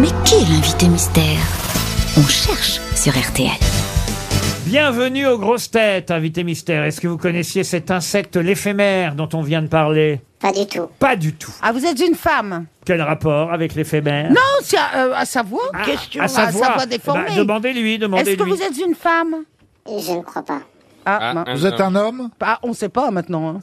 Mais 0.00 0.08
qui 0.24 0.34
est 0.34 0.48
l'invité 0.48 0.88
mystère? 0.88 1.38
On 2.18 2.22
cherche 2.26 2.80
sur 2.94 3.12
RTL. 3.12 3.50
Bienvenue 4.66 5.26
aux 5.26 5.38
grosses 5.38 5.70
têtes, 5.70 6.10
invité 6.10 6.44
mystère. 6.44 6.84
Est-ce 6.84 7.00
que 7.00 7.08
vous 7.08 7.16
connaissiez 7.18 7.64
cet 7.64 7.90
insecte 7.90 8.36
l'éphémère 8.36 9.14
dont 9.14 9.28
on 9.32 9.42
vient 9.42 9.62
de 9.62 9.68
parler? 9.68 10.20
Pas 10.40 10.52
du 10.52 10.66
tout. 10.66 10.86
Pas 10.98 11.16
du 11.16 11.32
tout. 11.34 11.52
Ah, 11.62 11.72
vous 11.72 11.84
êtes 11.86 12.00
une 12.00 12.14
femme 12.14 12.66
Quel 12.84 13.00
rapport 13.00 13.52
avec 13.52 13.74
l'éphémère? 13.74 14.30
Non, 14.30 14.40
c'est 14.62 14.76
à, 14.76 15.06
euh, 15.06 15.12
à 15.14 15.24
sa 15.24 15.42
voix. 15.42 15.70
Ah, 15.72 15.84
Question. 15.84 16.22
à 16.22 16.28
sa 16.28 16.42
à 16.44 16.50
voix. 16.50 16.86
déformée. 16.86 17.24
Bah, 17.28 17.34
demandez-lui, 17.36 17.92
Est-ce 17.92 18.00
demandez-lui. 18.02 18.36
que 18.36 18.42
vous 18.42 18.62
êtes 18.62 18.78
une 18.86 18.94
femme? 18.94 19.36
Je 19.86 20.12
ne 20.12 20.20
crois 20.22 20.42
pas. 20.42 20.60
Ah, 21.06 21.32
ben, 21.34 21.54
Vous 21.54 21.64
êtes 21.64 21.80
un 21.80 21.94
homme? 21.94 22.30
Ah, 22.40 22.58
on 22.64 22.72
sait 22.72 22.88
pas 22.88 23.10
maintenant. 23.12 23.48
hein. 23.56 23.60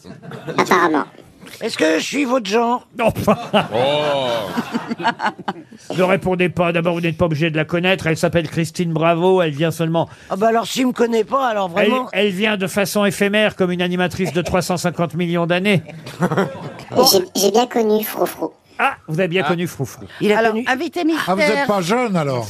Apparemment. 0.57 1.03
Est-ce 1.61 1.77
que 1.77 1.99
je 1.99 2.03
suis 2.03 2.25
votre 2.25 2.49
genre 2.49 2.87
Non, 2.97 3.11
pas. 3.11 3.49
Ne 5.97 6.03
répondez 6.03 6.49
pas. 6.49 6.71
D'abord, 6.71 6.93
vous 6.95 7.01
n'êtes 7.01 7.17
pas 7.17 7.25
obligé 7.25 7.49
de 7.49 7.57
la 7.57 7.65
connaître. 7.65 8.07
Elle 8.07 8.17
s'appelle 8.17 8.49
Christine 8.49 8.93
Bravo. 8.93 9.41
Elle 9.41 9.51
vient 9.51 9.71
seulement. 9.71 10.07
Ah 10.29 10.35
bah 10.35 10.47
alors 10.47 10.65
s'il 10.67 10.87
me 10.87 10.91
connaît 10.93 11.23
pas, 11.23 11.47
alors 11.47 11.69
Elle, 11.77 11.89
vraiment... 11.89 12.09
elle 12.13 12.29
vient 12.29 12.57
de 12.57 12.67
façon 12.67 13.05
éphémère 13.05 13.55
comme 13.55 13.71
une 13.71 13.81
animatrice 13.81 14.33
de 14.33 14.41
350 14.41 15.15
millions 15.15 15.45
d'années. 15.45 15.83
J'ai- 17.11 17.25
J'ai 17.35 17.51
bien 17.51 17.67
connu 17.67 18.03
Frofro. 18.03 18.53
Ah, 18.79 18.95
vous 19.07 19.19
avez 19.19 19.27
bien 19.27 19.43
connu 19.43 19.67
Froufrou. 19.67 20.05
Il 20.19 20.31
a 20.33 20.39
Alors, 20.39 20.53
connu... 20.53 20.65
invité 20.67 21.03
mystère. 21.03 21.25
Ah, 21.27 21.35
vous 21.35 21.41
n'êtes 21.41 21.67
pas 21.67 21.81
jeune 21.81 22.15
alors 22.17 22.47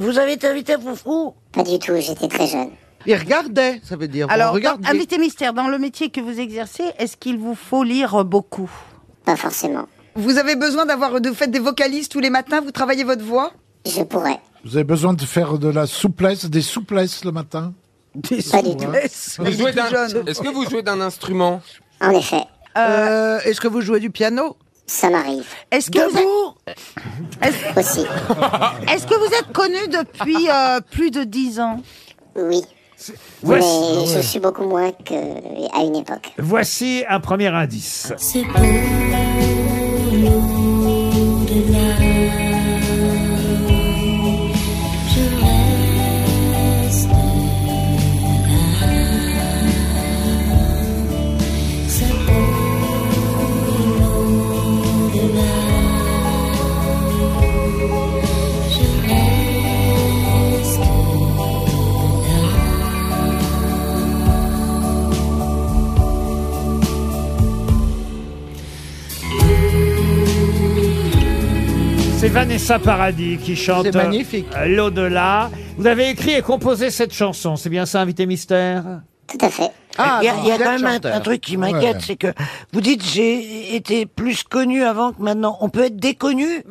Vous 0.00 0.18
avez 0.18 0.32
été 0.32 0.48
invité 0.48 0.74
à 0.74 0.78
Foufrou 0.78 1.34
Pas 1.52 1.62
du 1.62 1.78
tout, 1.78 1.92
j'étais 1.98 2.26
très 2.26 2.48
jeune. 2.48 2.70
Il 3.06 3.14
regardait, 3.16 3.80
ça 3.84 3.96
veut 3.96 4.08
dire. 4.08 4.26
Alors, 4.30 4.52
regarde. 4.54 4.80
dans- 4.80 4.88
invité 4.90 5.18
mystère, 5.18 5.52
dans 5.52 5.68
le 5.68 5.78
métier 5.78 6.10
que 6.10 6.20
vous 6.20 6.38
exercez, 6.40 6.84
est-ce 6.98 7.16
qu'il 7.16 7.38
vous 7.38 7.54
faut 7.54 7.82
lire 7.84 8.24
beaucoup? 8.24 8.70
Pas 9.24 9.36
forcément. 9.36 9.86
Vous 10.14 10.38
avez 10.38 10.54
besoin 10.56 10.86
d'avoir, 10.86 11.10
vous 11.12 11.34
faites 11.34 11.50
des 11.50 11.58
vocalises 11.58 12.08
tous 12.08 12.20
les 12.20 12.30
matins, 12.30 12.60
vous 12.60 12.70
travaillez 12.70 13.04
votre 13.04 13.24
voix? 13.24 13.52
Je 13.86 14.02
pourrais. 14.02 14.38
Vous 14.64 14.76
avez 14.76 14.84
besoin 14.84 15.12
de 15.12 15.22
faire 15.22 15.58
de 15.58 15.68
la 15.68 15.86
souplesse, 15.86 16.46
des 16.46 16.62
souplesses 16.62 17.24
le 17.24 17.32
matin? 17.32 17.74
Pas 18.50 18.62
du 18.62 18.76
tout. 18.76 18.86
Vous 19.38 19.52
jouez 19.52 19.72
d'un- 19.72 19.90
Est-ce 20.26 20.40
que 20.40 20.48
vous 20.54 20.68
jouez 20.70 20.82
d'un 20.82 21.00
instrument? 21.00 21.60
En 22.00 22.10
effet, 22.10 22.44
Euh, 22.76 23.38
Est-ce 23.44 23.60
que 23.60 23.68
vous 23.68 23.80
jouez 23.82 24.00
du 24.00 24.10
piano? 24.10 24.56
Ça 24.86 25.08
m'arrive. 25.08 25.46
Est-ce 25.70 25.90
que, 25.90 26.10
vous 26.10 26.54
Aussi. 27.80 28.00
est-ce 28.92 29.06
que 29.06 29.14
vous 29.14 29.34
êtes 29.34 29.52
connu 29.52 29.78
depuis 29.88 30.48
euh, 30.50 30.80
plus 30.90 31.10
de 31.10 31.22
10 31.24 31.60
ans? 31.60 31.80
Oui. 32.36 32.62
Voici, 33.42 33.66
Mais 33.96 34.06
je 34.22 34.26
suis 34.26 34.40
beaucoup 34.40 34.64
moins 34.64 34.92
qu'à 34.92 35.14
une 35.82 35.96
époque. 35.96 36.32
voici 36.38 37.04
un 37.08 37.20
premier 37.20 37.48
indice. 37.48 38.12
C'est 38.16 38.44
beau 38.44 38.58
l'au-delà. 40.12 40.63
C'est 72.24 72.30
Vanessa 72.30 72.78
Paradis 72.78 73.36
qui 73.36 73.54
chante 73.54 73.84
C'est 73.84 73.94
magnifique. 73.94 74.46
euh, 74.56 74.64
L'au-delà. 74.64 75.50
Vous 75.76 75.86
avez 75.86 76.08
écrit 76.08 76.32
et 76.32 76.40
composé 76.40 76.88
cette 76.88 77.12
chanson, 77.12 77.56
c'est 77.56 77.68
bien 77.68 77.84
ça, 77.84 78.00
invité 78.00 78.24
mystère? 78.24 79.02
Tout 79.26 79.36
à 79.42 79.50
fait. 79.50 79.70
Ah, 79.98 80.20
il 80.22 80.24
y 80.24 80.28
a, 80.30 80.32
donc 80.32 80.42
il 80.44 80.48
y 80.48 80.52
a 80.52 80.56
vous 80.56 80.62
êtes 80.62 80.66
quand 80.66 80.72
même 80.72 80.86
un, 80.86 80.92
chanteur. 80.94 81.22
truc 81.22 81.40
qui 81.42 81.58
m'inquiète, 81.58 81.96
Ouais. 81.96 82.02
c'est 82.02 82.16
que 82.16 82.28
vous 82.72 82.80
dites 82.80 83.04
j'ai 83.04 83.76
été 83.76 84.06
plus 84.06 84.42
connu 84.42 84.84
avant 84.84 85.12
que 85.12 85.20
maintenant. 85.20 85.58
On 85.60 85.68
peut 85.68 85.84
être 85.84 85.98
déconnu? 85.98 86.46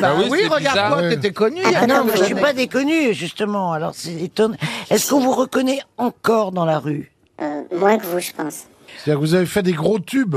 Bah 0.00 0.14
oui, 0.16 0.26
oui, 0.30 0.38
c'est 0.42 0.46
regarde-toi, 0.54 1.08
t'étais 1.08 1.32
connu. 1.32 1.60
il 1.64 1.72
y 1.72 1.74
a 1.74 1.80
Ah 1.82 1.86
non, 1.88 2.04
mais 2.04 2.12
quelques 2.12 2.18
je 2.20 2.24
suis 2.26 2.32
années. 2.34 2.40
pas 2.40 2.52
déconnu, 2.52 3.12
justement. 3.14 3.72
Alors 3.72 3.96
c'est 3.96 4.12
étonnant. 4.14 4.54
Est-ce 4.90 5.10
qu'on 5.10 5.18
vous 5.18 5.32
reconnaît 5.34 5.80
encore 5.98 6.52
dans 6.52 6.64
la 6.64 6.78
rue? 6.78 7.10
Euh, 7.42 7.62
moins 7.76 7.98
que 7.98 8.06
vous, 8.06 8.20
je 8.20 8.30
pense. 8.30 8.66
C'est-à-dire 8.96 9.20
que 9.20 9.26
vous 9.26 9.34
avez 9.34 9.46
fait 9.46 9.64
des 9.64 9.72
gros 9.72 9.98
tubes? 9.98 10.36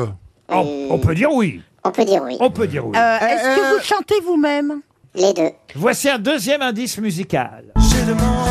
Oh, 0.51 0.87
On 0.89 0.97
peut 0.97 1.13
dire 1.13 1.31
oui. 1.31 1.61
On 1.85 1.91
peut 1.91 2.05
dire 2.05 2.21
oui. 2.23 2.37
On 2.39 2.49
peut 2.49 2.67
dire 2.67 2.85
oui. 2.87 2.97
Euh, 2.97 3.17
Est-ce 3.19 3.45
Euh, 3.45 3.55
que 3.55 3.75
vous 3.77 3.83
chantez 3.83 4.19
vous-même? 4.25 4.81
Les 5.15 5.33
deux. 5.33 5.49
Voici 5.75 6.09
un 6.09 6.17
deuxième 6.17 6.61
indice 6.61 6.97
musical. 6.97 7.65
J'ai 7.77 8.01
demandé 8.05 8.42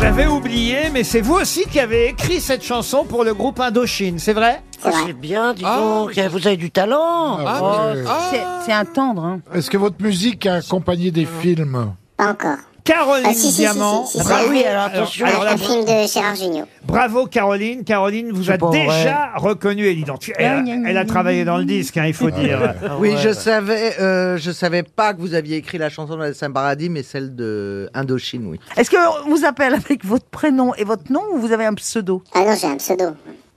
J'avais 0.00 0.26
oublié, 0.26 0.88
mais 0.92 1.04
c'est 1.04 1.20
vous 1.20 1.34
aussi 1.34 1.64
qui 1.66 1.78
avez 1.78 2.08
écrit 2.08 2.40
cette 2.40 2.64
chanson 2.64 3.04
pour 3.04 3.22
le 3.22 3.34
groupe 3.34 3.60
Indochine, 3.60 4.18
c'est 4.18 4.32
vrai? 4.32 4.62
C'est 4.82 4.88
Ah. 4.88 4.92
C'est 5.06 5.12
bien, 5.12 5.52
dis 5.52 5.62
Ah. 5.64 5.76
donc. 5.78 6.18
Vous 6.18 6.46
avez 6.46 6.56
du 6.56 6.70
talent. 6.70 7.38
Ah, 7.46 7.60
Oh, 7.62 8.08
c'est- 8.30 8.44
C'est 8.64 8.72
un 8.72 8.84
tendre. 8.86 9.22
Hein. 9.24 9.40
Est-ce 9.54 9.68
que 9.70 9.76
votre 9.76 10.02
musique 10.02 10.46
a 10.46 10.54
accompagné 10.54 11.10
des 11.10 11.26
films? 11.26 11.92
Pas 12.16 12.30
encore. 12.30 12.56
Caroline 12.84 13.26
Ah, 13.28 13.32
si, 13.34 13.40
si, 13.40 13.52
si, 13.52 13.60
Diamant. 13.60 14.06
si, 14.06 14.18
si, 14.18 14.24
si. 14.24 14.32
Ah 14.32 14.40
oui, 14.48 14.64
alors 14.64 14.84
attention. 14.84 15.26
alors 15.26 15.44
là, 15.44 15.52
Un 15.52 15.56
film 15.56 15.84
de 15.84 16.06
Gérard 16.08 16.34
Jugnot. 16.34 16.64
Bravo 16.84 17.26
Caroline. 17.26 17.84
Caroline 17.84 18.32
vous 18.32 18.44
C'est 18.44 18.52
a 18.52 18.58
pas 18.58 18.70
déjà 18.70 19.30
reconnu 19.36 19.84
et 19.86 19.92
identifié. 19.92 20.34
Elle, 20.38 20.46
a- 20.46 20.88
elle 20.90 20.96
a 20.96 21.04
travaillé 21.04 21.44
dans 21.44 21.58
le 21.58 21.64
disque, 21.64 21.96
hein, 21.96 22.04
il 22.06 22.14
faut 22.14 22.30
dire. 22.30 22.74
Oui, 22.98 23.14
je 23.18 23.32
savais, 23.32 24.00
euh, 24.00 24.36
je 24.38 24.50
savais 24.50 24.82
pas 24.82 25.14
que 25.14 25.20
vous 25.20 25.34
aviez 25.34 25.56
écrit 25.58 25.78
la 25.78 25.88
chanson 25.90 26.16
de 26.16 26.32
Saint 26.32 26.50
Paradis, 26.50 26.88
mais 26.88 27.02
celle 27.02 27.34
de 27.36 27.90
Indochine, 27.94 28.46
oui. 28.46 28.58
Est-ce 28.76 28.90
qu'on 28.90 29.28
vous 29.30 29.44
appelle 29.44 29.74
avec 29.74 30.04
votre 30.04 30.26
prénom 30.26 30.74
et 30.74 30.84
votre 30.84 31.12
nom 31.12 31.22
ou 31.32 31.38
vous 31.38 31.52
avez 31.52 31.66
un 31.66 31.74
pseudo? 31.74 32.22
Ah 32.34 32.40
non, 32.40 32.54
j'ai 32.60 32.66
un 32.66 32.76
pseudo. 32.76 33.10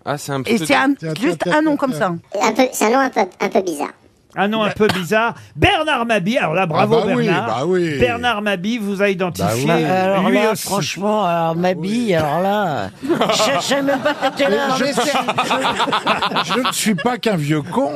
Ah, 0.06 0.18
c'est 0.18 0.34
un 0.34 0.40
Et 0.42 0.44
pseudo. 0.56 0.66
c'est 0.66 0.76
un- 0.76 0.94
Tiens, 0.96 1.14
juste 1.20 1.40
tiens, 1.44 1.60
un 1.60 1.62
nom 1.62 1.72
tiens, 1.72 1.78
comme 1.78 1.94
ça. 1.94 2.14
Un 2.42 2.52
peu, 2.52 2.64
c'est 2.74 2.86
un 2.86 2.90
nom 2.90 3.00
un 3.00 3.10
peu, 3.10 3.22
un 3.40 3.50
peu 3.50 3.62
bizarre. 3.62 3.94
Un 4.36 4.48
nom 4.48 4.64
un 4.64 4.72
peu 4.72 4.88
bizarre. 4.88 5.36
Bernard 5.56 6.06
Mabi. 6.06 6.38
Alors 6.38 6.54
là, 6.56 6.66
bravo 6.66 6.98
Ah 7.02 7.06
bah 7.06 7.14
oui, 7.16 7.26
Bernard. 7.26 7.46
bah 7.48 7.64
oui. 7.68 8.00
Bernard 8.00 8.42
Mabi 8.42 8.78
vous 8.80 9.02
a 9.02 9.10
identifié. 9.10 9.66
Bah 9.68 9.76
oui. 9.78 9.84
Alors 9.86 10.30
lui 10.30 10.38
là, 10.38 10.52
aussi. 10.54 10.64
franchement, 10.64 11.24
alors 11.26 11.56
ma 11.56 11.74
bille, 11.76 12.16
alors 12.16 12.42
là, 12.42 12.90
je 13.04 13.62
savais 13.62 13.82
même 13.84 14.00
pas 14.00 14.32
que 14.32 14.44
là. 14.44 14.76
je, 14.78 16.54
je 16.54 16.60
ne 16.68 16.72
suis 16.72 16.96
pas 16.96 17.18
qu'un 17.18 17.36
vieux 17.36 17.62
con. 17.62 17.92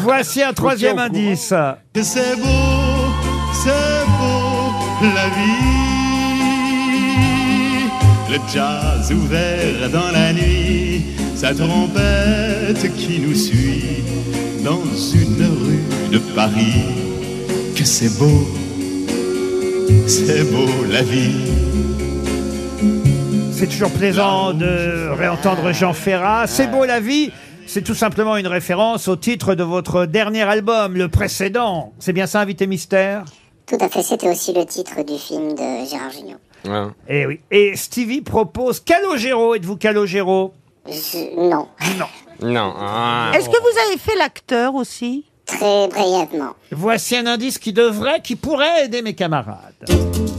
Voici 0.00 0.42
un 0.42 0.52
troisième 0.52 0.98
indice. 0.98 1.52
Que 1.92 2.02
c'est 2.02 2.36
beau, 2.36 2.46
c'est 3.52 4.06
beau, 4.18 4.72
la 5.02 5.26
vie. 5.28 5.86
Le 8.30 8.38
jazz 8.52 9.12
ouvert 9.12 9.88
dans 9.92 10.10
la 10.12 10.32
nuit, 10.32 11.04
sa 11.36 11.54
trompette 11.54 12.94
qui 12.96 13.20
nous 13.20 13.34
suit 13.34 14.02
dans 14.66 14.82
une 15.14 15.44
rue 15.44 16.10
de 16.10 16.18
Paris. 16.34 16.82
Que 17.76 17.84
c'est 17.84 18.18
beau, 18.18 18.48
c'est 20.08 20.42
beau 20.50 20.66
la 20.90 21.02
vie. 21.02 21.52
C'est 23.52 23.68
toujours 23.68 23.92
plaisant 23.92 24.52
de 24.52 25.08
réentendre 25.16 25.72
Jean 25.72 25.92
Ferrat. 25.92 26.48
C'est 26.48 26.66
beau 26.68 26.84
la 26.84 26.98
vie. 26.98 27.30
C'est 27.68 27.82
tout 27.82 27.94
simplement 27.94 28.36
une 28.36 28.48
référence 28.48 29.06
au 29.06 29.14
titre 29.14 29.54
de 29.54 29.62
votre 29.62 30.04
dernier 30.04 30.42
album, 30.42 30.96
le 30.96 31.08
précédent. 31.08 31.92
C'est 32.00 32.12
bien 32.12 32.26
ça, 32.26 32.40
Invité 32.40 32.66
Mystère? 32.66 33.24
Tout 33.66 33.78
à 33.80 33.88
fait, 33.88 34.02
c'était 34.02 34.28
aussi 34.28 34.52
le 34.52 34.64
titre 34.66 34.96
du 35.04 35.16
film 35.16 35.54
de 35.54 35.88
Gérard 35.88 36.10
Jugnot. 36.10 36.38
Ouais. 36.64 36.90
Eh 37.08 37.26
oui. 37.26 37.40
Et 37.52 37.76
Stevie 37.76 38.20
propose 38.20 38.80
Calogero. 38.80 39.54
Êtes-vous 39.54 39.76
Calogero? 39.76 40.54
Je- 40.88 41.36
Non, 41.48 41.68
Non. 42.00 42.06
Non. 42.42 42.74
ah. 42.78 43.30
Est-ce 43.34 43.48
que 43.48 43.60
vous 43.60 43.78
avez 43.88 43.98
fait 43.98 44.16
l'acteur 44.16 44.74
aussi 44.74 45.24
très 45.46 45.88
brièvement. 45.88 46.54
Voici 46.72 47.16
un 47.16 47.26
indice 47.26 47.58
qui 47.58 47.72
devrait, 47.72 48.20
qui 48.20 48.36
pourrait 48.36 48.84
aider 48.84 49.00
mes 49.00 49.14
camarades. 49.14 49.74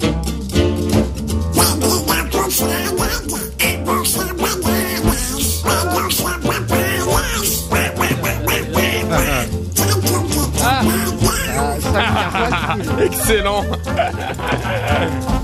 Excellent. 13.02 13.64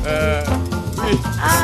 Euh, 0.05 0.43
oui. 0.97 1.17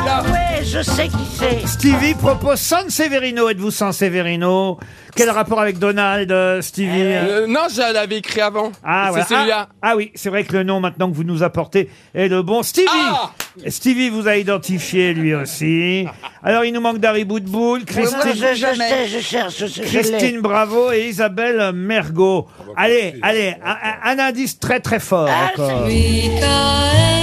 Ah 0.08 0.22
ouais, 0.22 0.49
je 0.64 0.82
sais 0.82 1.08
qui 1.08 1.16
c'est. 1.38 1.66
Stevie 1.66 2.14
propose 2.14 2.58
San 2.58 2.88
Severino. 2.90 3.48
Êtes-vous 3.48 3.70
San 3.70 3.92
Severino? 3.92 4.78
Quel 5.16 5.30
rapport 5.30 5.60
avec 5.60 5.78
Donald, 5.78 6.30
euh, 6.30 6.62
Stevie? 6.62 6.88
Euh, 7.02 7.46
non, 7.48 7.62
je 7.74 7.92
l'avais 7.92 8.18
écrit 8.18 8.40
avant. 8.40 8.70
Ah, 8.84 9.06
c'est 9.06 9.10
voilà. 9.10 9.26
celui-là. 9.26 9.68
Ah, 9.82 9.88
ah 9.90 9.96
oui, 9.96 10.12
c'est 10.14 10.28
vrai 10.30 10.44
que 10.44 10.52
le 10.52 10.62
nom 10.62 10.80
maintenant 10.80 11.10
que 11.10 11.16
vous 11.16 11.24
nous 11.24 11.42
apportez 11.42 11.90
est 12.14 12.28
le 12.28 12.42
bon. 12.42 12.62
Stevie 12.62 12.86
Ah 12.90 13.30
Stevie 13.68 14.08
vous 14.10 14.28
a 14.28 14.36
identifié 14.36 15.12
lui 15.12 15.34
aussi. 15.34 16.06
Alors 16.42 16.64
il 16.64 16.72
nous 16.72 16.80
manque 16.80 16.98
Dari 16.98 17.24
Boudboul, 17.24 17.80
Je, 17.80 17.92
je, 17.92 17.92
Christine, 18.00 18.32
je 18.34 18.74
sais, 18.76 19.08
je 19.08 19.18
cherche, 19.20 19.54
je, 19.58 19.66
je 19.66 19.82
l'ai. 19.82 19.88
Christine 19.88 20.40
Bravo 20.40 20.92
et 20.92 21.08
Isabelle 21.08 21.72
Mergot. 21.74 22.46
Allez, 22.76 23.14
allez, 23.22 23.56
un, 23.64 23.70
un- 23.70 24.12
un 24.12 24.18
indice 24.20 24.58
très 24.58 24.78
très 24.80 25.00
fort 25.00 25.28
Ah, 25.30 25.50
encore. 25.52 25.86
Michael 25.86 27.19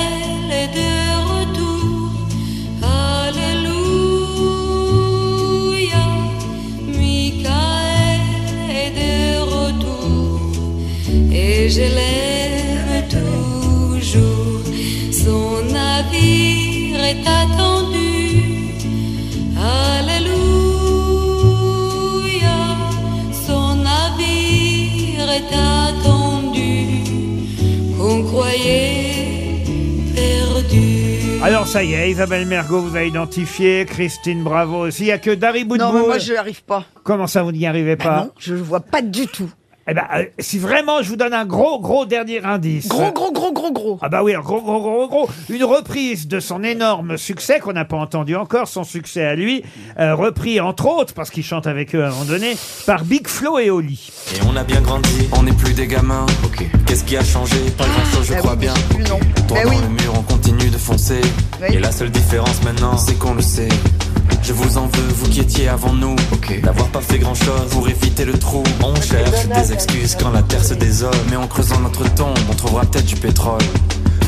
Et 11.67 11.69
je 11.69 11.81
l'aime 11.81 13.03
toujours. 13.09 14.61
Son 15.11 15.63
navire 15.65 17.03
est 17.03 17.27
attendu. 17.27 18.73
Alléluia. 19.59 20.37
Son 23.45 23.75
navire 23.75 25.29
est 25.29 25.51
attendu. 25.51 27.03
Qu'on 27.97 28.23
croyait 28.23 29.65
perdu. 30.15 31.41
Alors 31.43 31.67
ça 31.67 31.83
y 31.83 31.95
est, 31.95 32.11
Isabelle 32.11 32.45
Mergot 32.45 32.79
vous 32.79 32.95
a 32.95 33.03
identifié, 33.03 33.83
Christine 33.85 34.41
Bravo 34.41 34.85
aussi. 34.87 35.03
Il 35.03 35.07
y 35.07 35.11
a 35.11 35.17
que 35.17 35.31
Dari 35.31 35.65
Non, 35.65 35.91
mais 35.91 35.99
moi, 35.99 36.17
je 36.17 36.31
n'y 36.31 36.37
arrive 36.37 36.63
pas. 36.63 36.85
Comment 37.03 37.27
ça 37.27 37.43
vous 37.43 37.51
n'y 37.51 37.67
arrivez 37.67 37.97
Bah 37.97 38.05
pas 38.05 38.23
non, 38.23 38.31
je 38.39 38.53
ne 38.53 38.61
vois 38.61 38.79
pas 38.79 39.01
du 39.01 39.27
tout. 39.27 39.51
Eh 39.89 39.93
ben, 39.93 40.03
euh, 40.15 40.25
si 40.39 40.59
vraiment 40.59 41.01
je 41.01 41.09
vous 41.09 41.15
donne 41.15 41.33
un 41.33 41.45
gros, 41.45 41.79
gros 41.79 42.05
dernier 42.05 42.43
indice. 42.43 42.89
Gros, 42.89 43.11
gros, 43.13 43.31
gros, 43.31 43.53
gros, 43.53 43.71
gros. 43.71 43.99
Ah 44.01 44.09
bah 44.09 44.21
oui, 44.23 44.33
un 44.35 44.41
gros, 44.41 44.61
gros, 44.61 44.81
gros, 44.81 45.07
gros. 45.07 45.29
Une 45.49 45.63
reprise 45.63 46.27
de 46.27 46.39
son 46.41 46.61
énorme 46.63 47.17
succès 47.17 47.59
qu'on 47.59 47.71
n'a 47.73 47.85
pas 47.85 47.95
entendu 47.97 48.35
encore, 48.35 48.67
son 48.67 48.83
succès 48.83 49.23
à 49.23 49.35
lui, 49.35 49.63
euh, 49.99 50.13
repris 50.13 50.59
entre 50.59 50.87
autres, 50.87 51.13
parce 51.13 51.29
qu'il 51.29 51.43
chante 51.43 51.67
avec 51.67 51.95
eux 51.95 52.03
à 52.03 52.07
un 52.07 52.09
moment 52.11 52.25
donné, 52.25 52.57
par 52.85 53.05
Big 53.05 53.27
Flo 53.27 53.59
et 53.59 53.69
Oli. 53.69 54.09
Et 54.35 54.39
on 54.51 54.55
a 54.57 54.63
bien 54.65 54.81
grandi, 54.81 55.29
on 55.37 55.43
n'est 55.43 55.53
plus 55.53 55.73
des 55.73 55.87
gamins. 55.87 56.25
Qu'est-ce 56.85 57.05
qui 57.05 57.15
a 57.15 57.23
changé? 57.23 57.57
Pas 57.77 57.85
grand 57.85 58.05
chose, 58.13 58.25
je 58.27 58.33
Bah 58.33 58.39
crois 58.39 58.53
oui, 58.53 58.59
bien. 58.59 58.73
plus, 58.89 59.03
non. 59.03 59.19
Droit 59.47 59.59
Bah 59.59 59.63
dans 59.63 59.69
oui. 59.69 59.77
le 59.83 59.89
mur, 60.03 60.13
on 60.17 60.21
continue 60.23 60.69
de 60.69 60.77
foncer. 60.77 61.21
Oui. 61.61 61.67
Et 61.75 61.79
la 61.79 61.91
seule 61.93 62.09
différence 62.11 62.61
maintenant, 62.63 62.97
c'est 62.97 63.17
qu'on 63.17 63.33
le 63.35 63.41
sait. 63.41 63.69
Je 64.47 64.53
vous 64.53 64.77
en 64.77 64.87
veux, 64.87 65.07
vous 65.13 65.27
qui 65.27 65.41
étiez 65.41 65.67
avant 65.67 65.91
nous. 65.91 66.15
D'avoir 66.63 66.87
pas 66.87 67.01
fait 67.01 67.19
grand 67.19 67.35
chose 67.35 67.67
pour 67.69 67.89
éviter 67.89 68.23
le 68.23 68.39
trou. 68.39 68.63
On 68.81 68.95
cherche 68.95 69.45
des 69.45 69.73
excuses 69.73 70.15
quand 70.17 70.31
la 70.31 70.41
terre 70.41 70.63
se 70.63 70.73
désole. 70.73 71.11
Mais 71.29 71.35
en 71.35 71.47
creusant 71.47 71.81
notre 71.81 72.05
tombe, 72.15 72.37
on 72.49 72.53
trouvera 72.53 72.85
peut-être 72.85 73.07
du 73.07 73.17
pétrole. 73.17 73.59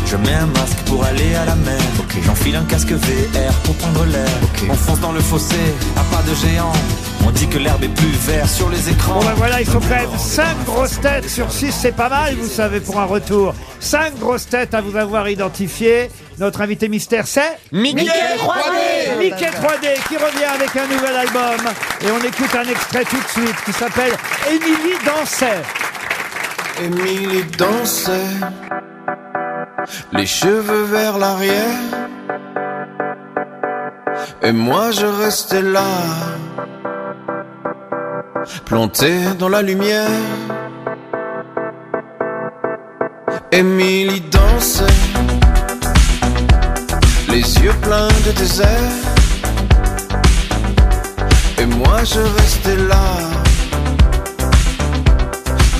Je 0.05 0.17
mets 0.17 0.33
un 0.33 0.47
masque 0.47 0.77
pour 0.87 1.05
aller 1.05 1.35
à 1.35 1.45
la 1.45 1.55
mer. 1.55 1.79
J'enfile 2.25 2.57
un 2.57 2.65
casque 2.65 2.91
VR 2.91 3.53
pour 3.63 3.75
prendre 3.75 4.03
l'air. 4.07 4.27
On 4.69 4.73
fonce 4.73 4.99
dans 4.99 5.13
le 5.13 5.21
fossé, 5.21 5.55
à 5.95 6.01
pas 6.13 6.21
de 6.23 6.35
géant. 6.35 6.73
On 7.25 7.31
dit 7.31 7.47
que 7.47 7.57
l'herbe 7.57 7.85
est 7.85 7.87
plus 7.87 8.11
verte 8.27 8.49
sur 8.49 8.69
les 8.69 8.89
écrans. 8.89 9.19
Bon 9.19 9.25
ben 9.25 9.35
voilà, 9.37 9.61
il 9.61 9.67
faut 9.67 9.79
quand 9.79 9.87
même 9.87 10.17
5 10.17 10.65
grosses 10.65 10.99
têtes 10.99 11.29
sur 11.29 11.49
6, 11.49 11.71
c'est 11.71 11.95
pas 11.95 12.09
mal, 12.09 12.35
vous 12.35 12.49
savez, 12.49 12.81
pour 12.81 12.99
un 12.99 13.05
retour. 13.05 13.53
5 13.79 14.19
grosses 14.19 14.49
têtes 14.49 14.73
à 14.73 14.81
vous 14.81 14.97
avoir 14.97 15.29
identifiées. 15.29 16.09
Notre 16.39 16.61
invité 16.61 16.87
mystère, 16.87 17.27
c'est 17.27 17.59
Mickey, 17.73 18.05
3D. 18.05 19.17
Mickey 19.19 19.45
3D 19.45 20.07
qui 20.07 20.15
revient 20.15 20.45
avec 20.45 20.73
un 20.73 20.87
nouvel 20.87 21.17
album. 21.17 21.59
Et 22.01 22.11
on 22.11 22.25
écoute 22.25 22.55
un 22.55 22.69
extrait 22.69 23.03
tout 23.03 23.17
de 23.17 23.27
suite 23.27 23.55
qui 23.65 23.73
s'appelle 23.73 24.13
Émilie 24.49 24.97
dansait. 25.05 25.61
Émilie 26.81 27.43
dansait, 27.57 28.11
les 30.13 30.25
cheveux 30.25 30.83
vers 30.83 31.17
l'arrière. 31.17 31.77
Et 34.41 34.53
moi 34.53 34.91
je 34.91 35.05
restais 35.05 35.61
là, 35.61 35.89
planté 38.63 39.11
dans 39.37 39.49
la 39.49 39.61
lumière. 39.61 40.07
Émilie 43.51 44.21
dansait, 44.21 44.85
les 47.39 47.63
yeux 47.63 47.77
pleins 47.81 48.13
de 48.25 48.31
désert. 48.31 48.95
Et 51.57 51.65
moi 51.65 52.03
je 52.03 52.19
restais 52.39 52.79
là. 52.91 53.07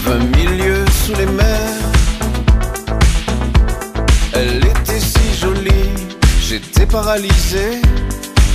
Vingt 0.06 0.26
mille 0.36 0.54
lieues 0.58 0.92
sous 1.02 1.16
les 1.22 1.26
mers. 1.26 1.86
Elle 4.34 4.66
était 4.74 5.02
si 5.12 5.26
jolie, 5.42 5.92
j'étais 6.48 6.86
paralysé. 6.86 7.68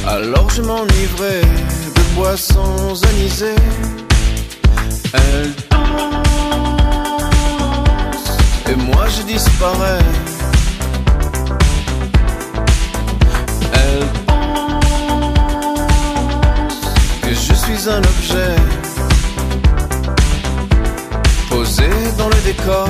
Alors 0.06 0.48
je 0.56 0.62
m'enivrais 0.62 1.44
de 1.96 2.02
boissons 2.14 2.94
anisées. 3.10 3.64
Elle 5.12 5.52
danse, 5.70 7.08
et 8.70 8.76
moi 8.76 9.04
je 9.14 9.22
disparais. 9.34 10.04
Que 17.22 17.34
je 17.34 17.54
suis 17.54 17.88
un 17.88 17.98
objet 17.98 18.56
posé 21.50 21.88
dans 22.18 22.28
le 22.28 22.40
décor. 22.44 22.88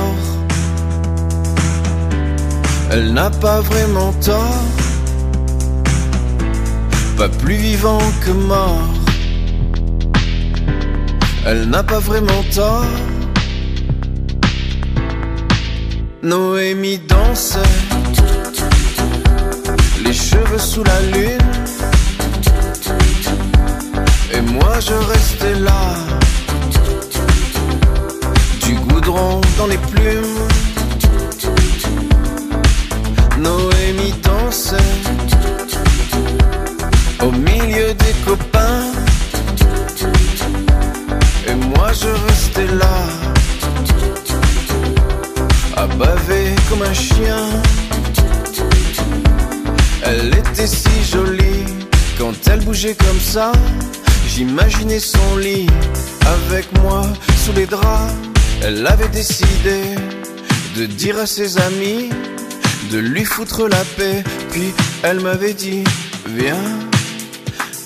Elle 2.91 3.13
n'a 3.13 3.29
pas 3.29 3.61
vraiment 3.61 4.13
tort, 4.13 4.63
pas 7.17 7.29
plus 7.29 7.55
vivant 7.55 7.99
que 8.23 8.31
mort. 8.31 8.89
Elle 11.45 11.69
n'a 11.69 11.83
pas 11.83 11.99
vraiment 11.99 12.43
tort. 12.53 12.85
Noémie 16.23 16.99
dansait, 17.07 17.59
les 20.05 20.13
cheveux 20.13 20.59
sous 20.59 20.83
la 20.83 21.01
lune. 21.01 21.51
Et 24.33 24.41
moi 24.41 24.79
je 24.79 24.93
restais 24.93 25.55
là 25.55 25.95
du 28.63 28.75
goudron 28.75 29.41
dans 29.57 29.67
les 29.67 29.77
plumes. 29.77 30.39
Noémie 33.39 34.13
dansait 34.23 35.14
bougeait 52.75 52.95
comme 52.95 53.19
ça. 53.21 53.53
J'imaginais 54.27 54.99
son 54.99 55.37
lit 55.37 55.67
avec 56.43 56.65
moi 56.81 57.03
sous 57.45 57.53
les 57.53 57.65
draps. 57.65 58.13
Elle 58.61 58.85
avait 58.85 59.07
décidé 59.07 59.95
de 60.75 60.85
dire 60.85 61.17
à 61.17 61.25
ses 61.25 61.57
amis 61.57 62.09
de 62.91 62.97
lui 62.97 63.23
foutre 63.23 63.69
la 63.69 63.83
paix. 63.95 64.23
Puis 64.51 64.73
elle 65.03 65.21
m'avait 65.21 65.53
dit 65.53 65.85
Viens. 66.35 66.67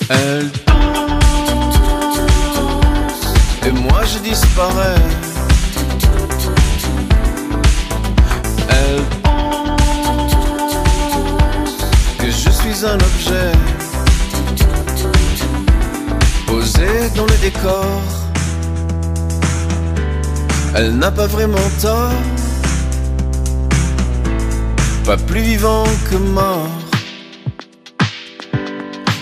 Elle 0.09 0.49
et 3.67 3.71
moi 3.71 4.01
je 4.11 4.17
disparais. 4.27 5.01
Elle 8.69 9.03
que 12.17 12.31
je 12.31 12.49
suis 12.49 12.85
un 12.85 12.95
objet 12.95 13.51
posé 16.59 17.09
dans 17.15 17.25
le 17.25 17.37
décor. 17.41 18.01
Elle 20.75 20.97
n'a 20.97 21.11
pas 21.11 21.27
vraiment 21.27 21.69
tort, 21.81 22.21
pas 25.05 25.17
plus 25.29 25.43
vivant 25.51 25.85
que 26.09 26.17
mort. 26.17 26.79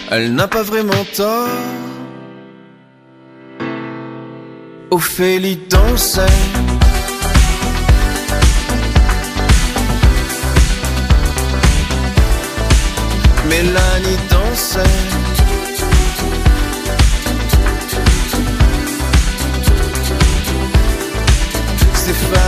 Elle 0.10 0.34
n'a 0.34 0.48
pas 0.48 0.64
vraiment 0.64 1.06
tort. 1.16 1.64
Ophélie 4.90 5.60
dansait. 5.70 6.42
Mélanie 13.50 14.20
dansait. 14.32 15.37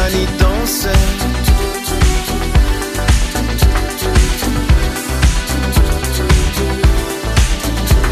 Stéphanie 0.10 0.28
dansait. 0.40 0.90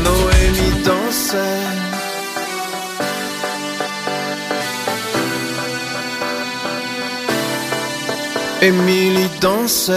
Noémie 0.04 0.84
dansait. 0.84 1.38
Émilie 8.62 9.30
dansait. 9.42 9.96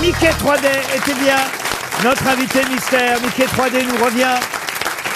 Mickey 0.00 0.30
3D 0.30 0.66
était 0.96 1.14
bien 1.14 1.36
notre 2.04 2.26
invité 2.26 2.60
mystère. 2.70 3.20
Mickey 3.22 3.44
3D 3.44 3.84
nous 3.86 4.04
revient 4.04 4.57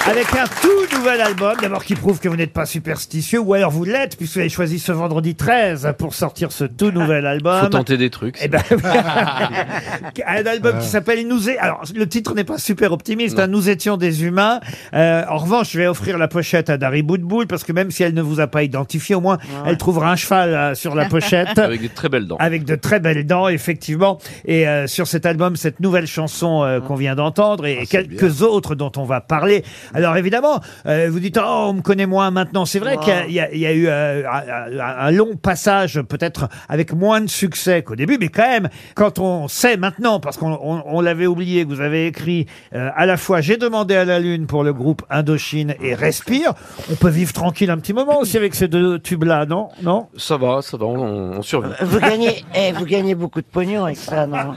avec 0.08 0.26
un 0.34 0.44
tout 0.60 0.96
nouvel 0.96 1.20
album. 1.20 1.54
D'abord 1.60 1.84
qui 1.84 1.94
prouve 1.94 2.18
que 2.18 2.28
vous 2.28 2.36
n'êtes 2.36 2.52
pas 2.52 2.66
superstitieux, 2.66 3.38
ou 3.38 3.54
alors 3.54 3.70
vous 3.70 3.84
l'êtes, 3.84 4.16
puisque 4.16 4.34
vous 4.34 4.40
avez 4.40 4.48
choisi 4.48 4.78
ce 4.78 4.90
vendredi 4.92 5.34
13 5.36 5.94
pour 5.96 6.14
sortir 6.14 6.50
ce 6.52 6.64
tout 6.64 6.90
nouvel 6.92 7.24
album. 7.26 7.60
Faut 7.62 7.68
tenter 7.68 7.96
des 7.96 8.10
trucs. 8.10 8.36
Eh 8.42 8.48
ben, 8.48 8.60
un 10.26 10.46
album 10.46 10.78
qui 10.80 10.86
s'appelle 10.86 11.26
Nous 11.26 11.48
é- 11.48 11.58
Alors, 11.58 11.82
le 11.94 12.08
titre 12.08 12.34
n'est 12.34 12.44
pas 12.44 12.58
super 12.58 12.92
optimiste. 12.92 13.38
hein, 13.38 13.46
Nous 13.46 13.68
étions 13.68 13.96
des 13.96 14.24
humains. 14.24 14.60
Euh, 14.94 15.22
en 15.28 15.36
revanche, 15.38 15.70
je 15.72 15.78
vais 15.78 15.86
offrir 15.86 16.18
la 16.18 16.28
pochette 16.28 16.68
à 16.70 16.78
Dari 16.78 17.02
Boudboul 17.02 17.46
parce 17.46 17.64
que 17.64 17.72
même 17.72 17.90
si 17.90 18.02
elle 18.02 18.14
ne 18.14 18.22
vous 18.22 18.40
a 18.40 18.46
pas 18.48 18.62
identifié, 18.64 19.14
au 19.14 19.20
moins, 19.20 19.38
elle 19.66 19.76
trouvera 19.78 20.10
un 20.10 20.16
cheval 20.16 20.54
euh, 20.54 20.74
sur 20.74 20.94
la 20.94 21.04
pochette. 21.06 21.58
Avec 21.58 21.80
des 21.80 21.88
très 21.88 22.08
belles 22.08 22.26
dents. 22.26 22.36
Avec 22.38 22.64
de 22.64 22.74
très 22.74 22.98
belles 23.00 23.26
dents, 23.26 23.48
effectivement. 23.48 24.18
Et 24.46 24.66
euh, 24.66 24.86
sur 24.86 25.06
cet 25.06 25.26
album, 25.26 25.54
cette 25.56 25.80
nouvelle 25.80 26.06
chanson 26.06 26.64
euh, 26.64 26.80
qu'on 26.80 26.96
vient 26.96 27.14
d'entendre 27.14 27.66
et 27.66 27.86
quelques 27.86 28.42
autres 28.42 28.74
dont 28.74 28.92
on 28.96 29.04
va 29.04 29.20
parler. 29.20 29.62
Alors 29.94 30.16
évidemment, 30.16 30.60
euh, 30.86 31.08
vous 31.10 31.20
dites, 31.20 31.38
oh, 31.38 31.66
on 31.70 31.72
me 31.74 31.80
connaît 31.82 32.06
moins 32.06 32.30
maintenant. 32.30 32.64
C'est 32.66 32.78
vrai 32.78 32.96
qu'il 32.98 33.08
y 33.12 33.16
a- 33.16 33.26
il 33.26 33.32
y, 33.34 33.40
a- 33.40 33.52
il 33.52 33.60
y 33.60 33.66
a 33.66 33.72
eu 33.72 33.86
euh, 33.88 34.22
un, 34.28 34.78
un- 34.80 35.06
un 35.06 35.10
long 35.10 35.36
passage, 35.36 36.00
peut-être 36.02 36.48
avec 36.68 36.92
moins 36.92 37.20
de 37.20 37.28
succès 37.28 37.82
qu'au 37.82 37.96
début, 37.96 38.16
mais 38.18 38.28
quand 38.28 38.48
même, 38.48 38.68
quand 38.94 39.18
on 39.18 39.48
sait 39.48 39.76
maintenant, 39.76 40.20
parce 40.20 40.36
qu'on 40.36 40.52
on- 40.52 40.82
on 40.86 41.00
l'avait 41.00 41.26
oublié, 41.26 41.64
que 41.64 41.68
vous 41.70 41.80
avez 41.80 42.06
écrit 42.06 42.46
euh, 42.74 42.90
à 42.94 43.06
la 43.06 43.16
fois 43.16 43.40
J'ai 43.40 43.56
demandé 43.56 43.94
à 43.96 44.04
la 44.04 44.18
Lune 44.20 44.46
pour 44.46 44.62
le 44.64 44.72
groupe 44.72 45.02
Indochine 45.10 45.74
et 45.82 45.94
Respire, 45.94 46.52
on 46.90 46.94
peut 46.94 47.08
vivre 47.08 47.32
tranquille 47.32 47.70
un 47.70 47.78
petit 47.78 47.92
moment 47.92 48.20
aussi 48.20 48.36
avec 48.36 48.54
ces 48.54 48.68
deux 48.68 48.98
tubes-là, 48.98 49.46
non? 49.46 49.68
Non? 49.82 50.08
Ça 50.16 50.36
va, 50.36 50.62
ça 50.62 50.76
va, 50.76 50.86
on, 50.86 51.38
on 51.38 51.42
survit. 51.42 51.70
Vous 51.82 51.98
gagnez, 52.00 52.44
eh, 52.54 52.72
vous 52.72 52.84
gagnez 52.84 53.14
beaucoup 53.14 53.40
de 53.40 53.46
pognon 53.46 53.84
avec 53.86 53.96
ça, 53.96 54.26
non? 54.26 54.54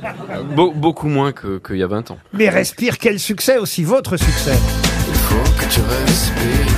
Beau- 0.55 0.71
beaucoup 0.71 1.07
moins 1.07 1.31
que- 1.31 1.57
qu'il 1.65 1.77
y 1.77 1.83
a 1.83 1.87
20 1.87 2.11
ans. 2.11 2.17
Mais 2.33 2.49
Respire, 2.49 2.97
quel 2.97 3.19
succès 3.19 3.57
aussi, 3.57 3.83
votre 3.83 4.17
succès 4.17 4.53
Il 5.07 5.15
faut 5.15 5.51
que 5.57 5.65
tu 5.65 5.81
respires. 5.81 6.74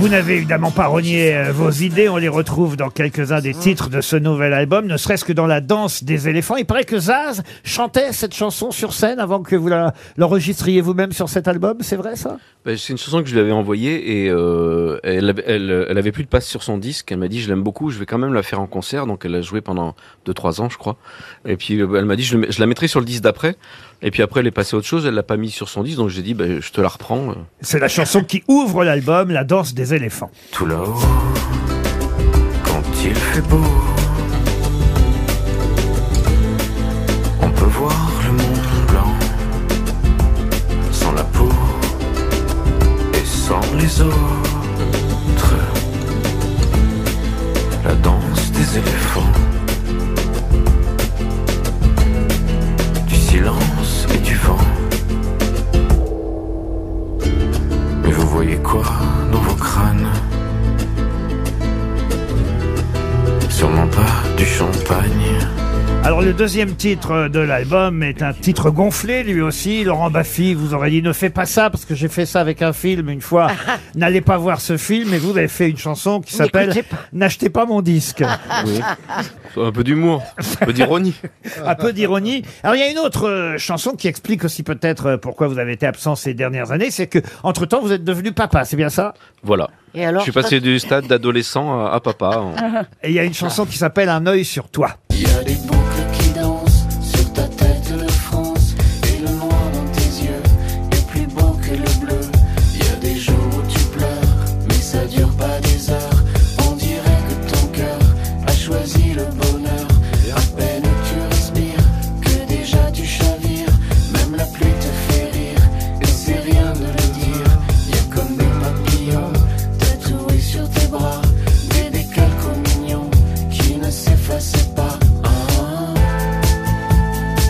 Vous 0.00 0.08
n'avez 0.08 0.36
évidemment 0.36 0.70
pas 0.70 0.86
renié 0.86 1.36
euh, 1.36 1.52
vos 1.52 1.70
idées, 1.70 2.08
on 2.08 2.16
les 2.16 2.28
retrouve 2.28 2.74
dans 2.76 2.88
quelques-uns 2.88 3.40
des 3.42 3.52
titres 3.52 3.90
de 3.90 4.00
ce 4.00 4.16
nouvel 4.16 4.54
album, 4.54 4.86
ne 4.86 4.96
serait-ce 4.96 5.26
que 5.26 5.32
dans 5.34 5.46
la 5.46 5.60
danse 5.60 6.04
des 6.04 6.26
éléphants. 6.26 6.56
Il 6.56 6.64
paraît 6.64 6.84
que 6.84 6.98
Zaz 6.98 7.42
chantait 7.64 8.12
cette 8.12 8.34
chanson 8.34 8.70
sur 8.70 8.94
scène 8.94 9.18
avant 9.20 9.42
que 9.42 9.56
vous 9.56 9.68
la- 9.68 9.92
l'enregistriez 10.16 10.80
vous-même 10.80 11.12
sur 11.12 11.28
cet 11.28 11.48
album, 11.48 11.76
c'est 11.80 11.96
vrai 11.96 12.16
ça? 12.16 12.38
Ben, 12.64 12.76
c'est 12.78 12.92
une 12.94 12.98
chanson 12.98 13.22
que 13.22 13.28
je 13.28 13.34
lui 13.34 13.40
avais 13.40 13.52
envoyée 13.52 14.24
et 14.24 14.30
euh, 14.30 14.98
elle, 15.02 15.28
avait- 15.28 16.12
plus 16.12 16.24
de 16.24 16.28
place 16.28 16.46
sur 16.46 16.62
son 16.62 16.78
disque. 16.78 17.12
Elle 17.12 17.18
m'a 17.18 17.28
dit 17.28 17.40
je 17.40 17.48
l'aime 17.48 17.62
beaucoup, 17.62 17.90
je 17.90 17.98
vais 17.98 18.06
quand 18.06 18.18
même 18.18 18.32
la 18.34 18.42
faire 18.42 18.60
en 18.60 18.66
concert. 18.66 19.06
Donc 19.06 19.24
elle 19.26 19.34
a 19.34 19.42
joué 19.42 19.60
pendant 19.60 19.94
2-3 20.26 20.60
ans, 20.62 20.68
je 20.70 20.78
crois. 20.78 20.96
Et 21.46 21.56
puis 21.56 21.78
euh, 21.80 21.88
elle 21.98 22.04
m'a 22.06 22.16
dit 22.16 22.24
je, 22.24 22.36
je 22.48 22.60
la 22.60 22.66
mettrai 22.66 22.88
sur 22.88 23.00
le 23.00 23.06
disque 23.06 23.22
d'après. 23.22 23.56
Et 24.02 24.10
puis 24.10 24.22
après 24.22 24.40
elle 24.40 24.46
est 24.46 24.50
passée 24.50 24.74
à 24.74 24.78
autre 24.78 24.86
chose, 24.86 25.04
elle 25.06 25.14
l'a 25.14 25.22
pas 25.22 25.36
mis 25.36 25.50
sur 25.50 25.68
son 25.68 25.82
disque. 25.82 25.98
Donc 25.98 26.08
j'ai 26.08 26.22
dit 26.22 26.34
ben, 26.34 26.60
je 26.60 26.70
te 26.70 26.80
la 26.80 26.88
reprends. 26.88 27.34
C'est 27.60 27.78
la 27.78 27.88
chanson 27.88 28.22
qui 28.24 28.42
ouvre 28.48 28.84
l'album, 28.84 29.30
La 29.30 29.44
danse 29.44 29.74
des 29.74 29.94
éléphants. 29.94 30.30
Tout 30.52 30.66
là-haut, 30.66 31.00
quand 32.64 32.82
il 33.04 33.14
fait 33.14 33.42
beau, 33.42 33.64
on 37.42 37.50
peut 37.50 37.64
voir 37.64 38.10
le 38.24 38.32
Mont 38.32 38.62
Blanc 38.88 39.14
sans 40.92 41.12
la 41.12 41.24
peau 41.24 41.48
et 43.14 43.26
sans 43.26 43.60
les 43.78 44.00
autres. 44.00 44.49
Deuxième 66.40 66.74
titre 66.74 67.28
de 67.28 67.38
l'album 67.38 68.02
est 68.02 68.22
un 68.22 68.32
titre 68.32 68.70
gonflé 68.70 69.24
lui 69.24 69.42
aussi. 69.42 69.84
Laurent 69.84 70.10
Baffy 70.10 70.54
vous 70.54 70.72
aurait 70.72 70.88
dit 70.88 71.02
ne 71.02 71.12
fais 71.12 71.28
pas 71.28 71.44
ça 71.44 71.68
parce 71.68 71.84
que 71.84 71.94
j'ai 71.94 72.08
fait 72.08 72.24
ça 72.24 72.40
avec 72.40 72.62
un 72.62 72.72
film 72.72 73.10
une 73.10 73.20
fois. 73.20 73.48
N'allez 73.94 74.22
pas 74.22 74.38
voir 74.38 74.62
ce 74.62 74.78
film 74.78 75.12
et 75.12 75.18
vous 75.18 75.36
avez 75.36 75.48
fait 75.48 75.68
une 75.68 75.76
chanson 75.76 76.22
qui 76.22 76.32
s'appelle 76.32 76.68
N'écoutez 76.68 76.82
pas. 76.84 76.96
N'achetez 77.12 77.50
pas 77.50 77.66
mon 77.66 77.82
disque. 77.82 78.24
Oui. 78.64 78.80
Un 79.56 79.72
peu 79.72 79.84
d'humour, 79.84 80.22
un 80.62 80.66
peu 80.66 80.72
d'ironie. 80.72 81.14
un 81.66 81.74
peu 81.74 81.92
d'ironie. 81.92 82.42
Alors 82.62 82.74
il 82.74 82.78
y 82.78 82.82
a 82.82 82.90
une 82.90 82.98
autre 82.98 83.28
euh, 83.28 83.58
chanson 83.58 83.92
qui 83.92 84.08
explique 84.08 84.44
aussi 84.44 84.62
peut-être 84.62 85.06
euh, 85.06 85.16
pourquoi 85.18 85.46
vous 85.46 85.58
avez 85.58 85.72
été 85.72 85.86
absent 85.86 86.14
ces 86.14 86.34
dernières 86.34 86.72
années, 86.72 86.90
c'est 86.90 87.06
que 87.06 87.18
entre 87.42 87.66
temps 87.66 87.80
vous 87.80 87.92
êtes 87.92 88.04
devenu 88.04 88.32
papa, 88.32 88.64
c'est 88.64 88.76
bien 88.76 88.90
ça? 88.90 89.12
Voilà. 89.42 89.68
Et 89.94 90.04
alors, 90.06 90.20
je 90.20 90.24
suis 90.24 90.32
passé 90.32 90.60
du 90.60 90.78
stade 90.78 91.06
d'adolescent 91.06 91.84
à, 91.84 91.90
à 91.92 92.00
papa. 92.00 92.44
Et 93.02 93.08
il 93.08 93.14
y 93.14 93.18
a 93.18 93.24
une 93.24 93.34
chanson 93.34 93.66
qui 93.66 93.76
s'appelle 93.76 94.08
Un 94.08 94.26
œil 94.26 94.44
sur 94.44 94.68
toi. 94.68 94.96
Il 95.10 95.22
y 95.22 95.26
a 95.26 95.42
des 95.42 95.56
boucles 95.56 96.12
qui 96.12 96.19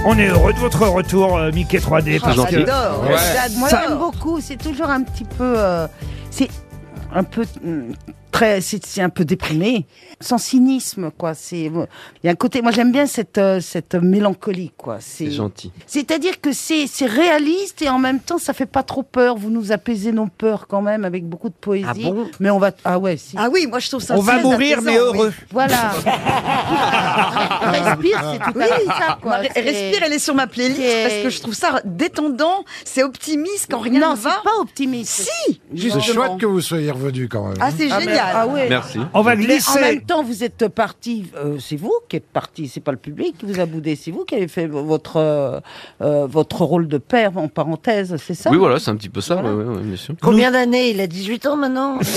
On 0.06 0.18
est 0.18 0.28
heureux 0.28 0.52
de 0.54 0.58
votre 0.58 0.86
retour, 0.86 1.36
euh, 1.36 1.52
Mickey 1.52 1.78
3D. 1.78 2.18
parce 2.20 2.36
que- 2.46 2.50
J'adore. 2.66 3.02
Moi, 3.04 3.16
J'adore. 3.18 3.68
j'aime 3.88 3.98
beaucoup. 3.98 4.40
C'est 4.40 4.56
toujours 4.56 4.88
un 4.88 5.02
petit 5.02 5.24
peu. 5.24 5.54
euh, 5.56 5.86
c'est 6.30 6.48
un 7.14 7.22
peu. 7.22 7.44
hum, 7.64 7.92
Très, 8.32 8.60
c'est 8.60 9.00
un 9.02 9.08
peu 9.08 9.24
déprimé, 9.24 9.86
sans 10.20 10.38
cynisme, 10.38 11.10
quoi. 11.10 11.34
C'est, 11.34 11.62
il 11.62 11.86
y 12.24 12.28
a 12.28 12.30
un 12.30 12.34
côté. 12.34 12.62
Moi, 12.62 12.70
j'aime 12.72 12.92
bien 12.92 13.06
cette 13.06 13.38
euh, 13.38 13.60
cette 13.60 13.94
mélancolie, 13.94 14.72
quoi. 14.76 14.98
C'est 15.00 15.30
gentil. 15.30 15.72
C'est-à-dire 15.86 16.40
que 16.40 16.52
c'est 16.52 16.86
c'est 16.86 17.06
réaliste 17.06 17.82
et 17.82 17.88
en 17.88 17.98
même 17.98 18.20
temps, 18.20 18.38
ça 18.38 18.52
fait 18.52 18.66
pas 18.66 18.82
trop 18.82 19.02
peur. 19.02 19.36
Vous 19.36 19.50
nous 19.50 19.72
apaisez 19.72 20.12
nos 20.12 20.26
peurs 20.26 20.66
quand 20.68 20.80
même 20.82 21.04
avec 21.04 21.24
beaucoup 21.26 21.48
de 21.48 21.54
poésie. 21.54 21.86
Ah 21.88 21.94
bon? 21.94 22.28
Mais 22.38 22.50
on 22.50 22.58
va. 22.58 22.70
Ah 22.84 22.98
ouais. 22.98 23.16
Si. 23.16 23.34
Ah 23.38 23.48
oui, 23.52 23.66
moi 23.66 23.78
je 23.80 23.88
trouve 23.88 24.02
ça 24.02 24.16
On 24.16 24.20
va 24.20 24.38
mourir 24.40 24.80
mais 24.82 24.92
oui. 24.92 24.96
heureux. 24.98 25.32
Voilà. 25.50 25.90
Respire, 27.62 28.20
c'est 28.32 28.52
tout 28.52 28.58
à 28.58 28.64
fait 28.64 28.84
ça, 28.86 29.18
quoi. 29.20 29.30
Marie- 29.32 29.48
C'est- 29.54 29.60
Respire, 29.60 30.02
elle 30.06 30.12
est 30.12 30.18
sur 30.18 30.34
ma 30.34 30.46
playlist 30.46 30.80
parce 31.02 31.14
que 31.22 31.30
je 31.30 31.40
trouve 31.40 31.54
ça 31.54 31.80
détendant, 31.84 32.64
c'est 32.84 33.02
optimiste 33.02 33.66
quand 33.70 33.80
rien 33.80 34.00
Non, 34.00 34.12
ne 34.12 34.16
c'est 34.16 34.22
va. 34.22 34.40
pas 34.42 34.56
optimiste. 34.60 35.28
Si, 35.46 35.60
C'est 35.76 36.00
chouette 36.00 36.38
que 36.38 36.46
vous 36.46 36.60
soyez 36.60 36.90
revenu 36.90 37.28
quand 37.28 37.48
même. 37.48 37.56
Ah, 37.60 37.70
c'est 37.76 37.90
Ah, 37.90 37.98
mais- 38.04 38.06
génial. 38.26 38.36
ah 38.36 38.46
ouais. 38.46 38.68
Merci. 38.68 38.98
On 39.14 39.22
va 39.22 39.36
Mais 39.36 39.44
glisser. 39.44 39.78
en 39.78 39.80
même 39.82 40.00
temps, 40.02 40.22
vous 40.22 40.44
êtes 40.44 40.68
parti. 40.68 41.30
euh, 41.36 41.56
c'est 41.58 41.76
vous 41.76 41.92
qui 42.08 42.16
êtes 42.16 42.26
parti. 42.28 42.68
C'est 42.68 42.80
pas 42.80 42.92
le 42.92 42.98
public 42.98 43.36
qui 43.38 43.46
vous 43.46 43.60
a 43.60 43.66
boudé. 43.66 43.96
C'est 43.96 44.10
vous 44.10 44.24
qui 44.24 44.34
avez 44.34 44.48
fait 44.48 44.66
votre 44.66 45.16
euh, 45.16 45.60
euh, 46.02 46.26
votre 46.28 46.62
rôle 46.62 46.88
de 46.88 46.98
père 46.98 47.36
en 47.36 47.48
parenthèse. 47.48 48.16
C'est 48.24 48.34
ça? 48.34 48.50
Oui, 48.50 48.56
voilà, 48.58 48.78
c'est 48.78 48.90
un 48.90 48.96
petit 48.96 49.08
peu 49.08 49.20
ça, 49.20 49.36
ouais, 49.36 49.50
ouais, 49.50 49.64
ouais, 49.64 49.82
bien 49.82 49.96
sûr. 49.96 50.14
Combien 50.20 50.50
d'années? 50.50 50.90
Il 50.90 51.00
a 51.00 51.06
18 51.06 51.46
ans 51.46 51.56
maintenant? 51.56 51.98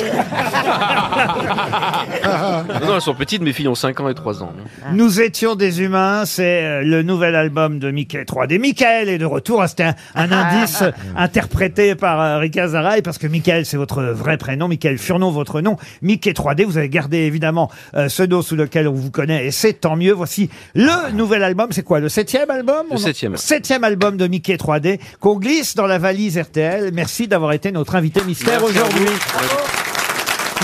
Non, 2.23 2.87
non, 2.87 2.95
elles 2.95 3.01
sont 3.01 3.13
petites, 3.15 3.41
mes 3.41 3.53
filles 3.53 3.67
ont 3.67 3.75
5 3.75 3.99
ans 3.99 4.09
et 4.09 4.13
3 4.13 4.43
ans. 4.43 4.51
Nous 4.93 5.21
étions 5.21 5.55
des 5.55 5.81
humains, 5.81 6.25
c'est 6.25 6.83
le 6.83 7.03
nouvel 7.03 7.35
album 7.35 7.79
de 7.79 7.91
Mickey 7.91 8.23
3D. 8.23 8.59
Michael 8.59 9.09
est 9.09 9.17
de 9.17 9.25
retour, 9.25 9.61
Ah, 9.61 9.67
c'était 9.67 9.83
un, 9.83 9.95
un 10.15 10.31
indice 10.31 10.83
interprété 11.15 11.95
par 11.95 12.39
Rika 12.39 12.67
Zaraï, 12.69 13.01
parce 13.01 13.17
que 13.17 13.27
Michael 13.27 13.65
c'est 13.65 13.77
votre 13.77 14.01
vrai 14.03 14.37
prénom, 14.37 14.67
Michael 14.67 14.97
Furnon 14.97 15.31
votre 15.31 15.61
nom, 15.61 15.77
Mickey 16.01 16.31
3D, 16.31 16.65
vous 16.65 16.77
avez 16.77 16.89
gardé 16.89 17.17
évidemment 17.19 17.69
euh, 17.95 18.09
ce 18.09 18.23
dos 18.23 18.41
sous 18.41 18.55
lequel 18.55 18.87
on 18.87 18.93
vous 18.93 19.11
connaît, 19.11 19.45
et 19.45 19.51
c'est 19.51 19.73
tant 19.73 19.95
mieux. 19.95 20.13
Voici 20.13 20.49
le 20.75 21.11
nouvel 21.11 21.43
album, 21.43 21.67
c'est 21.71 21.83
quoi, 21.83 21.99
le 21.99 22.09
septième 22.09 22.49
album? 22.49 22.87
Le 22.91 22.97
septième. 22.97 23.37
Septième 23.37 23.83
album 23.83 24.17
de 24.17 24.27
Mickey 24.27 24.55
3D, 24.55 24.99
qu'on 25.19 25.37
glisse 25.37 25.75
dans 25.75 25.87
la 25.87 25.97
valise 25.97 26.37
RTL. 26.37 26.91
Merci 26.93 27.27
d'avoir 27.27 27.53
été 27.53 27.71
notre 27.71 27.95
invité 27.95 28.21
mystère 28.23 28.63
aujourd'hui. 28.63 29.05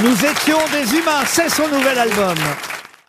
Nous 0.01 0.13
étions 0.13 0.59
des 0.71 0.97
humains, 0.97 1.25
c'est 1.25 1.49
son 1.49 1.67
nouvel 1.67 1.97
album. 1.97 2.37